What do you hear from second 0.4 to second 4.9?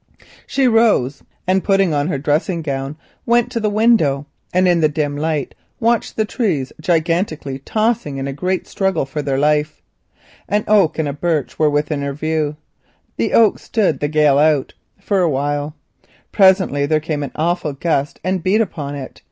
She rose, went to the window, and in the